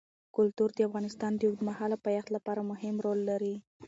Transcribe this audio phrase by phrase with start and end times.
[0.35, 3.55] کلتور د افغانستان د اوږدمهاله پایښت لپاره مهم رول لري.